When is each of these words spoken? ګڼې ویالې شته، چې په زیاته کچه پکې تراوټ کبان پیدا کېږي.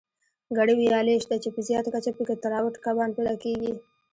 ګڼې 0.57 0.73
ویالې 0.77 1.15
شته، 1.23 1.35
چې 1.43 1.49
په 1.55 1.61
زیاته 1.67 1.89
کچه 1.93 2.11
پکې 2.17 2.35
تراوټ 2.43 2.75
کبان 2.85 3.09
پیدا 3.17 3.33
کېږي. 3.43 3.73